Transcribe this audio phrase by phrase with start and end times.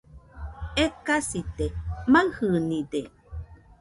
[0.83, 1.65] Ekasite,
[2.11, 3.01] maɨjɨnide